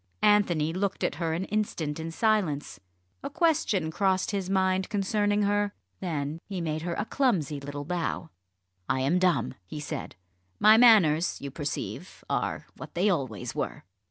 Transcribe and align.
Anthony 0.23 0.73
looked 0.73 1.03
at 1.03 1.13
her 1.21 1.33
an 1.33 1.45
instant 1.45 1.99
in 1.99 2.09
silence. 2.09 2.79
A 3.21 3.29
question 3.29 3.91
crossed 3.91 4.31
his 4.31 4.49
mind 4.49 4.89
concerning 4.89 5.43
her. 5.43 5.75
Then 5.99 6.39
he 6.49 6.59
made 6.59 6.81
her 6.81 6.93
a 6.93 7.05
little 7.05 7.05
clumsy 7.05 7.59
bow. 7.59 8.31
"I 8.89 9.01
am 9.01 9.19
dumb," 9.19 9.53
he 9.63 9.79
said. 9.79 10.15
"My 10.59 10.75
manners, 10.75 11.39
you 11.39 11.51
perceive, 11.51 12.23
are 12.31 12.65
what 12.75 12.95
they 12.95 13.11
always 13.11 13.53
were." 13.53 13.83